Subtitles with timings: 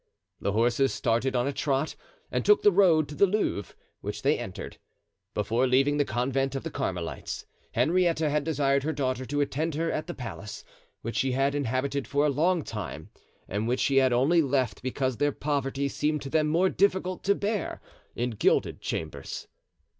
[0.39, 1.95] The horses started on a trot
[2.31, 4.77] and took the road to the Louvre, which they entered.
[5.35, 9.91] Before leaving the convent of the Carmelites, Henrietta had desired her daughter to attend her
[9.91, 10.63] at the palace,
[11.03, 13.11] which she had inhabited for a long time
[13.47, 17.35] and which she had only left because their poverty seemed to them more difficult to
[17.35, 17.79] bear
[18.15, 19.47] in gilded chambers.